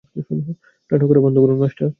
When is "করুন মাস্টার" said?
1.39-1.87